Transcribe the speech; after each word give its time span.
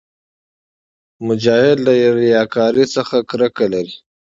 مجاهد 1.25 1.77
له 1.85 1.93
ریاکارۍ 2.19 2.85
څخه 2.95 3.17
کرکه 3.29 3.65
لري. 3.73 3.95